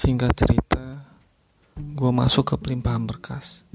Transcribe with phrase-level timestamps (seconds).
[0.00, 1.04] Singkat cerita,
[1.76, 3.68] gue masuk ke pelimpahan berkas.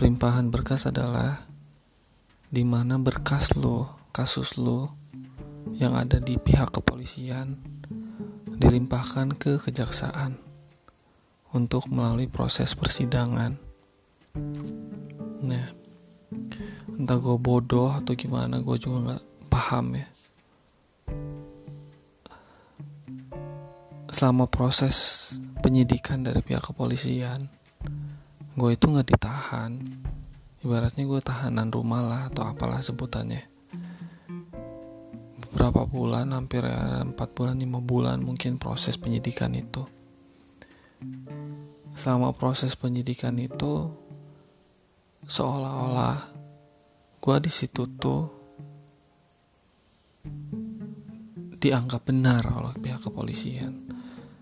[0.00, 1.44] Pelimpahan berkas adalah
[2.48, 4.96] di mana berkas lo, kasus lo
[5.76, 7.60] yang ada di pihak kepolisian
[8.56, 10.40] dilimpahkan ke kejaksaan
[11.52, 13.60] untuk melalui proses persidangan.
[15.44, 15.66] Nah,
[16.96, 20.08] entah gue bodoh atau gimana, gue juga nggak paham ya.
[24.14, 24.94] Selama proses
[25.58, 27.50] penyidikan dari pihak kepolisian,
[28.54, 29.74] gue itu nggak ditahan.
[30.62, 33.42] Ibaratnya gue tahanan rumah lah atau apalah sebutannya.
[35.42, 39.82] Beberapa bulan, hampir ya, 4 bulan, 5 bulan mungkin proses penyidikan itu.
[41.98, 43.90] Selama proses penyidikan itu,
[45.26, 46.22] seolah-olah
[47.18, 48.30] gue di situ tuh
[51.58, 53.83] dianggap benar oleh pihak kepolisian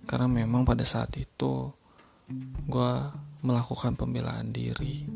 [0.06, 1.70] karena memang pada saat itu
[2.68, 2.92] gue
[3.42, 5.06] melakukan pembelaan diri.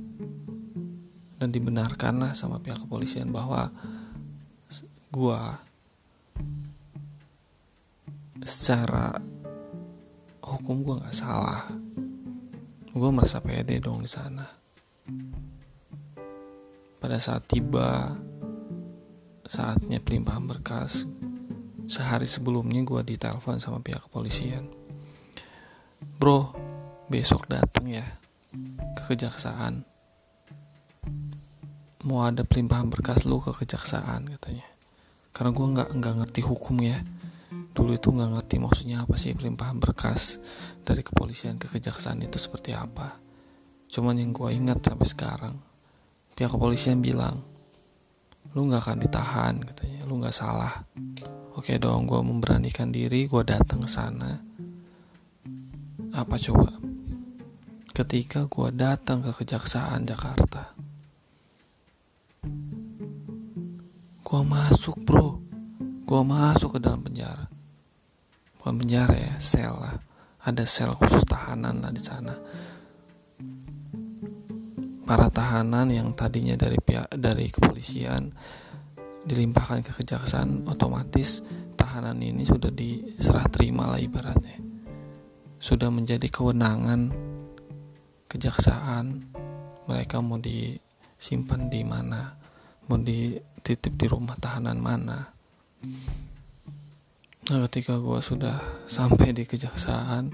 [1.36, 3.68] Dan dibenarkanlah sama pihak kepolisian bahwa
[5.12, 5.42] gue
[8.42, 9.16] secara
[10.42, 11.66] hukum gue nggak salah.
[12.96, 14.46] Gue merasa pede dong di sana.
[16.96, 18.16] Pada saat tiba
[19.46, 21.06] saatnya pelimpahan berkas
[21.86, 24.66] sehari sebelumnya gue ditelepon sama pihak kepolisian.
[26.18, 26.50] Bro
[27.06, 28.04] besok datang ya
[28.98, 29.86] ke kejaksaan.
[32.06, 34.66] Mau ada pelimpahan berkas lu ke kejaksaan katanya.
[35.34, 36.98] Karena gue nggak nggak ngerti hukum ya.
[37.76, 40.40] Dulu itu nggak ngerti maksudnya apa sih pelimpahan berkas
[40.82, 43.14] dari kepolisian ke kejaksaan itu seperti apa.
[43.90, 45.54] Cuman yang gue ingat sampai sekarang
[46.34, 47.38] pihak kepolisian bilang
[48.54, 50.00] lu nggak akan ditahan katanya.
[50.08, 50.72] Lu nggak salah
[51.56, 54.46] oke dong gue memberanikan diri gue datang ke sana
[56.16, 56.72] apa coba?
[57.92, 60.72] Ketika gue datang ke Kejaksaan Jakarta,
[64.24, 65.36] gue masuk bro,
[66.08, 67.44] gue masuk ke dalam penjara.
[68.56, 70.00] Bukan penjara ya, sel lah.
[70.48, 72.32] Ada sel khusus tahanan lah di sana.
[75.04, 78.32] Para tahanan yang tadinya dari pihak dari kepolisian
[79.26, 81.42] dilimpahkan ke kejaksaan, otomatis
[81.74, 84.62] tahanan ini sudah diserah terima lah ibaratnya.
[85.58, 87.10] Sudah menjadi kewenangan
[88.30, 89.26] kejaksaan
[89.90, 92.34] mereka mau disimpan di mana
[92.86, 95.18] mau dititip di rumah tahanan mana.
[97.46, 100.30] Nah ketika gue sudah sampai di kejaksaan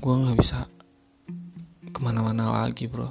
[0.00, 0.66] gue nggak bisa
[1.90, 3.10] ke mana-mana lagi bro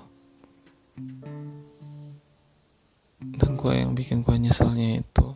[3.19, 5.27] dan gue yang bikin gue nyeselnya itu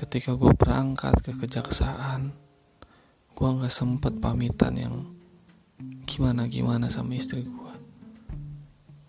[0.00, 2.32] ketika gue berangkat ke kejaksaan
[3.36, 4.94] gue nggak sempet pamitan yang
[6.04, 7.72] gimana gimana sama istri gue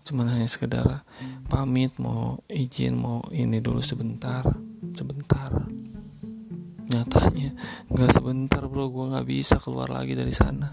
[0.04, 1.04] cuman hanya sekedar
[1.48, 4.44] pamit mau izin mau ini dulu sebentar
[4.90, 5.50] sebentar.
[6.90, 7.54] Nyatanya
[7.88, 10.66] nggak sebentar bro gue nggak bisa keluar lagi dari sana.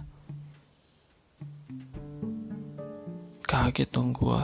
[3.45, 4.41] Kaget dong gue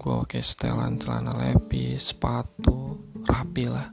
[0.00, 2.96] gue pakai setelan celana lepis sepatu
[3.28, 3.84] rapi lah.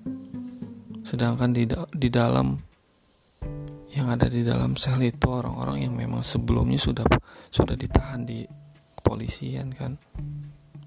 [1.03, 2.55] Sedangkan di di dalam
[3.91, 7.03] yang ada di dalam sel itu orang-orang yang memang sebelumnya sudah
[7.51, 8.47] sudah ditahan di
[8.95, 9.99] kepolisian kan.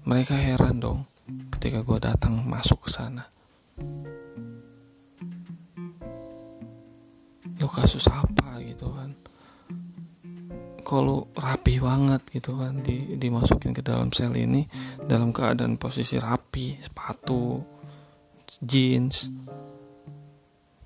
[0.09, 1.05] Mereka heran dong
[1.53, 3.21] ketika gue datang masuk ke sana.
[7.61, 9.13] Lo kasus apa gitu kan
[10.91, 14.67] kalau rapi banget gitu kan di, dimasukin ke dalam sel ini
[15.07, 17.63] dalam keadaan posisi rapi sepatu
[18.59, 19.31] jeans.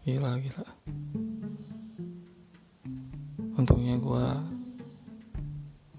[0.05, 0.65] Gila gila.
[3.57, 4.27] Untungnya gue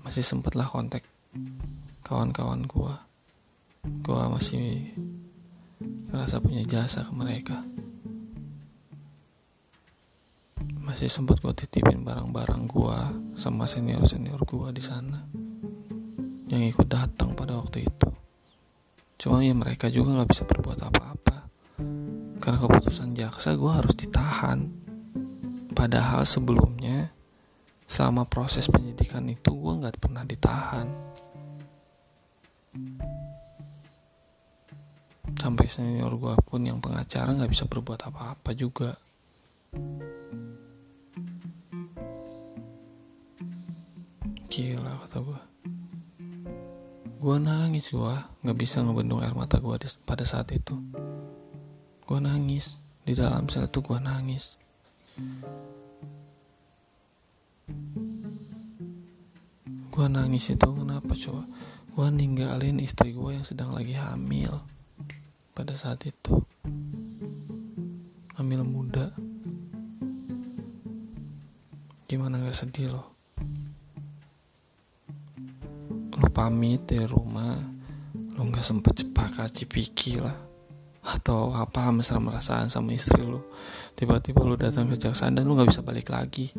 [0.06, 1.02] masih sempet lah kontak
[2.06, 2.94] kawan-kawan gue
[4.06, 4.86] gue masih
[6.14, 7.58] ngerasa punya jasa ke mereka
[10.86, 12.98] masih sempet gue titipin barang-barang gue
[13.34, 15.18] sama senior-senior gue di sana
[16.46, 18.08] yang ikut datang pada waktu itu.
[19.18, 21.36] Cuma ya mereka juga nggak bisa berbuat apa-apa.
[22.38, 24.62] Karena keputusan jaksa gue harus ditahan.
[25.74, 27.10] Padahal sebelumnya
[27.90, 30.86] selama proses penyidikan itu gue nggak pernah ditahan.
[35.34, 38.94] Sampai senior gue pun yang pengacara nggak bisa berbuat apa-apa juga
[44.46, 45.40] gila kata gue
[47.16, 48.14] gue nangis gue
[48.46, 49.74] nggak bisa ngebendung air mata gue
[50.06, 50.78] pada saat itu.
[52.06, 52.78] Gue nangis.
[53.02, 54.54] Di dalam sel itu gue nangis.
[59.90, 61.42] Gue nangis itu kenapa coba?
[61.98, 64.52] Gue ninggalin istri gue yang sedang lagi hamil
[65.56, 66.36] pada saat itu.
[68.38, 69.10] Hamil muda.
[72.06, 73.15] Gimana gak sedih loh
[76.36, 77.56] pamit dari rumah.
[78.36, 80.36] Lu nggak sempet cepat cipiki lah.
[81.08, 83.40] Atau apa mesra merasaan sama istri lu.
[83.96, 86.52] Tiba-tiba lu datang ke kejaksaan dan lu nggak bisa balik lagi.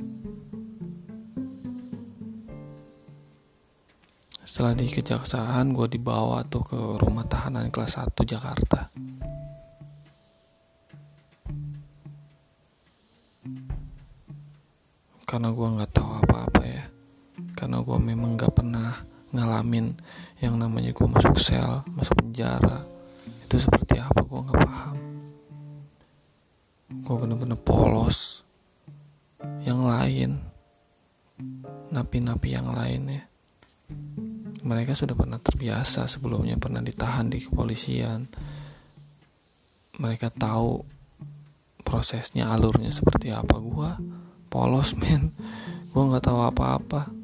[4.41, 8.89] Setelah di kejaksaan gue dibawa tuh ke rumah tahanan kelas 1 Jakarta.
[15.27, 16.85] Karena gue nggak tahu apa-apa ya.
[17.53, 19.91] Karena gue memang nggak pernah ngalamin
[20.39, 22.85] yang namanya gue masuk sel masuk penjara
[23.47, 24.27] itu seperti apa?
[24.27, 24.97] Gue nggak paham.
[27.07, 28.44] Gue bener-bener polos.
[29.63, 30.31] Yang lain
[31.95, 33.24] napi-napi yang lain ya.
[34.68, 38.27] Mereka sudah pernah terbiasa sebelumnya pernah ditahan di kepolisian.
[39.95, 40.83] Mereka tahu
[41.88, 43.63] prosesnya alurnya seperti apa.
[43.63, 43.91] Gue
[44.51, 45.31] polos men.
[45.95, 47.17] Gue nggak tahu apa-apa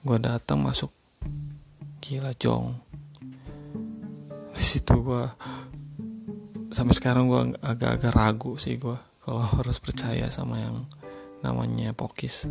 [0.00, 0.88] gue datang masuk.
[2.00, 2.72] Gila jong.
[4.56, 5.24] Di situ gue
[6.72, 10.88] sampai sekarang gue agak-agak ragu sih gue kalau harus percaya sama yang
[11.44, 12.48] namanya pokis.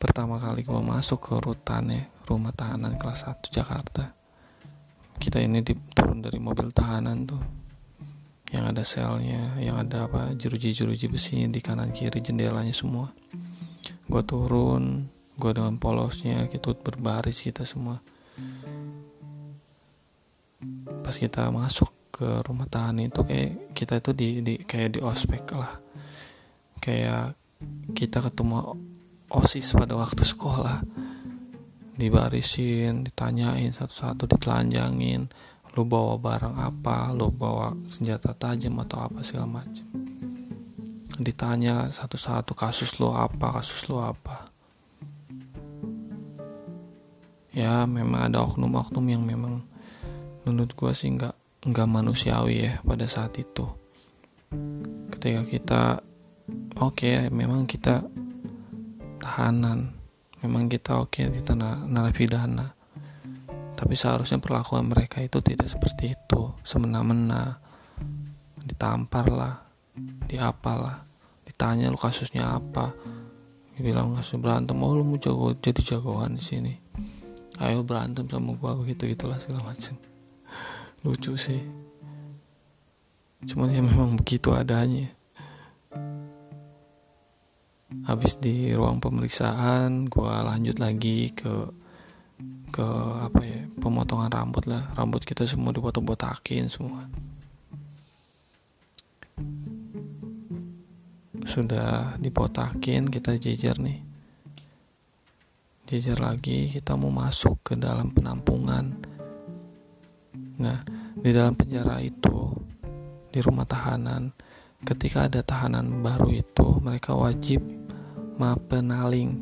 [0.00, 4.08] Pertama kali gue masuk ke rutannya rumah tahanan kelas 1 Jakarta.
[5.20, 5.60] Kita ini
[5.92, 7.57] turun dari mobil tahanan tuh
[8.48, 13.12] yang ada selnya yang ada apa jeruji-jeruji besi di kanan kiri jendelanya semua.
[14.08, 15.04] Gue turun
[15.36, 18.00] gue dengan polosnya gitu berbaris kita semua.
[21.04, 25.44] Pas kita masuk ke rumah tahanan itu kayak kita itu di, di kayak di ospek
[25.54, 25.72] lah.
[26.80, 27.36] Kayak
[27.92, 28.74] kita ketemu
[29.28, 30.82] osis pada waktu sekolah.
[31.98, 35.26] Dibarisin ditanyain satu-satu ditelanjangin
[35.74, 37.12] lu bawa barang apa?
[37.12, 39.84] Lu bawa senjata tajam atau apa segala macam?
[41.18, 43.58] Ditanya satu-satu kasus lu apa?
[43.58, 44.48] Kasus lu apa?
[47.52, 49.66] Ya memang ada oknum-oknum yang memang
[50.46, 51.34] menurut gua sih nggak
[51.66, 53.66] nggak manusiawi ya pada saat itu.
[55.12, 55.82] Ketika kita
[56.78, 58.06] oke okay, memang kita
[59.18, 59.90] tahanan.
[60.38, 61.58] Memang kita oke okay, kita
[61.90, 62.77] narapidana
[63.78, 66.50] tapi seharusnya perlakuan mereka itu tidak seperti itu.
[66.66, 67.62] Semena-mena.
[68.58, 69.54] Ditampar lah.
[70.26, 71.06] Diapalah.
[71.46, 72.90] Ditanya lu kasusnya apa?
[73.78, 74.74] Bilang kasus berantem.
[74.82, 76.74] Oh lu mau jago jadi jagoan di sini.
[77.62, 79.94] Ayo berantem sama gua begitu gitulah segala macam.
[81.06, 81.62] Lucu sih.
[83.46, 85.06] Cuman ya memang begitu adanya.
[88.10, 91.70] Habis di ruang pemeriksaan gue lanjut lagi ke
[92.68, 92.88] ke
[93.24, 94.92] apa ya pemotongan rambut lah.
[94.92, 97.06] Rambut kita semua dibotak-botakin semua.
[101.46, 104.02] Sudah dibotakin kita jejer nih.
[105.88, 108.92] Jejer lagi kita mau masuk ke dalam penampungan.
[110.60, 110.78] Nah
[111.18, 112.52] di dalam penjara itu
[113.32, 114.30] di rumah tahanan
[114.86, 117.58] ketika ada tahanan baru itu mereka wajib
[118.38, 119.34] mapenaling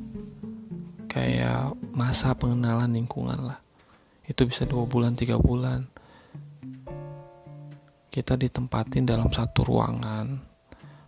[1.12, 3.65] kayak masa pengenalan lingkungan lah
[4.26, 5.86] itu bisa dua bulan tiga bulan.
[8.10, 10.26] Kita ditempatin dalam satu ruangan.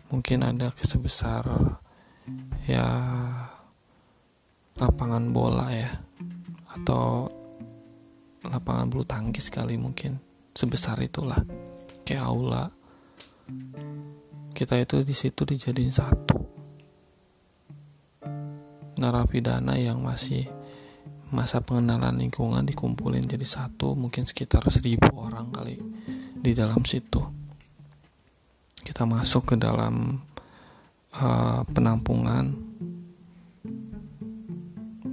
[0.09, 1.45] Mungkin ada sebesar
[2.71, 2.87] ya
[4.79, 5.91] lapangan bola ya.
[6.79, 7.27] Atau
[8.47, 10.15] lapangan bulu tangkis kali mungkin.
[10.55, 11.39] Sebesar itulah.
[12.07, 12.71] Kayak aula.
[14.55, 16.39] Kita itu di situ dijadiin satu
[18.99, 20.51] narapidana yang masih
[21.28, 25.76] masa pengenalan lingkungan dikumpulin jadi satu mungkin sekitar seribu orang kali
[26.38, 27.20] di dalam situ.
[28.80, 30.16] Kita masuk ke dalam
[31.20, 32.44] uh, penampungan.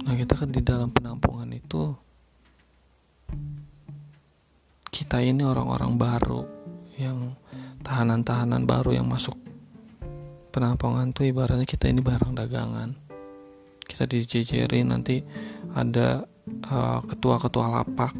[0.06, 1.92] Nah kita kan di dalam penampungan itu
[4.88, 6.42] kita ini orang-orang baru
[6.96, 7.36] yang
[7.84, 9.36] tahanan-tahanan baru yang masuk
[10.56, 13.05] penampungan tuh ibaratnya kita ini barang dagangan
[13.96, 15.24] kita dijejerin nanti
[15.72, 16.20] ada
[16.68, 18.12] uh, ketua-ketua lapak.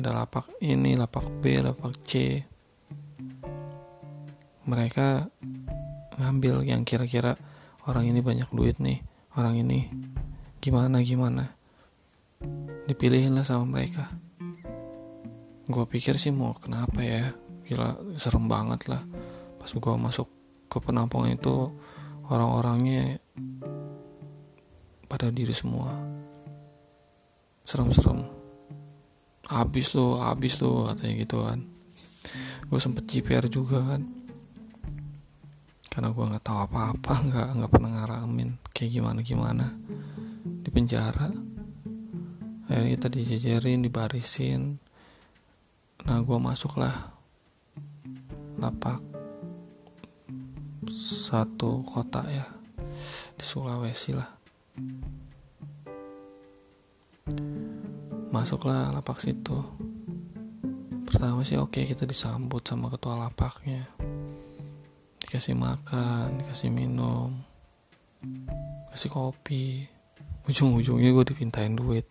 [0.00, 2.40] Ada lapak ini lapak B lapak C.
[4.64, 5.28] Mereka
[6.24, 7.36] ngambil yang kira-kira
[7.84, 9.04] orang ini banyak duit nih
[9.36, 9.92] orang ini
[10.64, 11.52] gimana gimana?
[12.88, 14.08] Dipilihin lah sama mereka.
[15.68, 17.28] Gue pikir sih mau kenapa ya?
[17.68, 19.04] Gila serem banget lah.
[19.60, 20.32] Pas gue masuk
[20.72, 21.68] ke penampungan itu
[22.32, 23.20] orang-orangnya
[25.22, 25.86] pada diri semua.
[27.62, 28.26] Serem-serem.
[29.54, 31.62] Habis lo habis lo katanya gitu kan.
[32.66, 34.02] Gue sempet CPR juga kan.
[35.94, 39.66] Karena gue nggak tahu apa-apa nggak nggak pernah ngalamin kayak gimana gimana.
[40.42, 41.30] Di penjara.
[42.66, 44.74] Akhirnya kita dijejerin dibarisin.
[46.02, 47.14] Nah gue masuklah
[48.58, 48.98] lapak
[50.90, 52.42] satu kota ya.
[53.38, 54.41] Di Sulawesi lah
[58.32, 59.54] masuklah lapak situ.
[61.06, 63.84] Pertama sih oke kita disambut sama ketua lapaknya.
[65.20, 67.30] Dikasih makan dikasih minum
[68.90, 69.86] kasih kopi.
[70.48, 72.08] Ujung-ujungnya gue dipintain duit.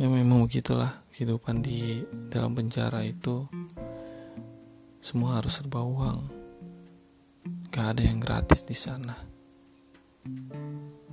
[0.00, 3.46] Ya memang begitulah kehidupan di dalam penjara itu.
[4.98, 6.18] Semua harus serba uang.
[7.70, 9.34] Gak ada yang gratis di sana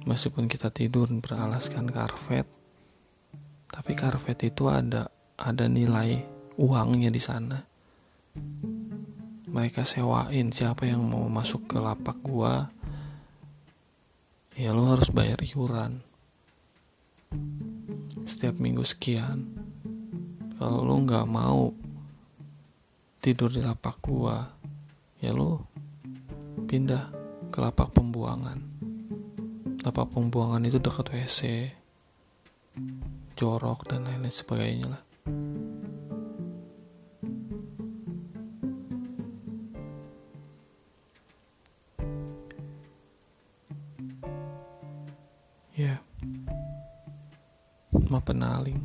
[0.05, 2.50] meskipun kita tidur beralaskan karpet
[3.72, 5.08] tapi karpet itu ada
[5.39, 6.22] ada nilai
[6.60, 7.58] uangnya di sana.
[9.51, 12.67] Mereka sewain siapa yang mau masuk ke lapak gua
[14.60, 16.03] ya lo harus bayar iuran.
[18.27, 19.50] Setiap minggu sekian.
[20.60, 21.72] Kalau lo nggak mau
[23.24, 24.46] tidur di lapak gua
[25.24, 25.63] ya lo
[26.67, 27.08] pindah
[27.50, 28.71] ke lapak pembuangan
[29.81, 31.39] lapak pembuangan itu dekat WC
[33.33, 35.03] jorok dan lain-lain sebagainya lah.
[45.73, 45.97] Ya
[48.05, 48.77] ma penaling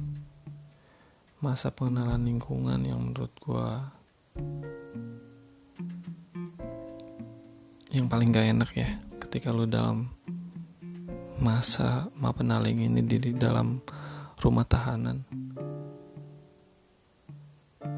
[1.45, 3.93] masa pengenalan lingkungan yang menurut gua
[7.93, 8.89] yang paling gak enak ya
[9.21, 10.16] ketika lu dalam
[11.41, 13.77] masa ma penaling ini di, dalam
[14.41, 15.21] rumah tahanan.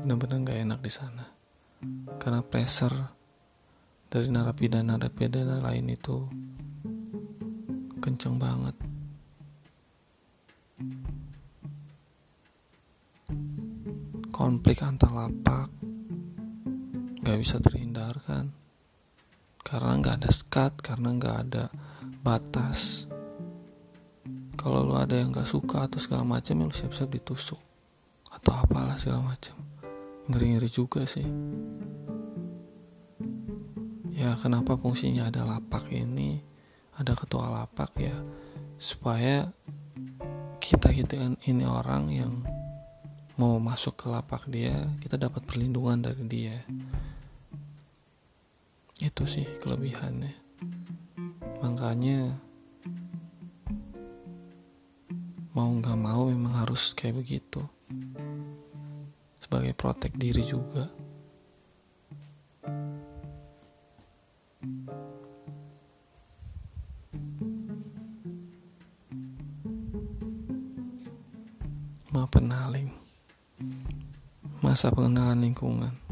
[0.02, 1.25] Benar-benar gak enak di sana.
[2.18, 2.97] Karena pressure
[4.11, 6.16] dari narapidana narapidana lain itu
[8.02, 8.75] kenceng banget.
[14.35, 15.68] Konflik antar lapak
[17.23, 18.50] gak bisa terhindarkan.
[19.62, 21.68] Karena nggak ada skat karena nggak ada
[22.25, 23.04] batas
[24.68, 27.56] kalau lo ada yang gak suka atau segala macam ya lo siap-siap ditusuk.
[28.37, 29.56] Atau apalah segala macam.
[30.28, 31.25] Ngeri-ngeri juga sih.
[34.12, 36.37] Ya kenapa fungsinya ada lapak ini
[37.00, 38.12] ada ketua lapak ya?
[38.76, 39.48] Supaya
[40.60, 41.16] kita kita
[41.48, 42.32] ini orang yang
[43.40, 46.56] mau masuk ke lapak dia kita dapat perlindungan dari dia.
[49.00, 50.37] Itu sih kelebihannya.
[51.64, 52.47] Makanya
[55.58, 57.58] mau nggak mau memang harus kayak begitu.
[59.42, 60.86] Sebagai protek diri juga.
[72.14, 72.94] Ma penaling.
[74.62, 76.07] Masa pengenalan lingkungan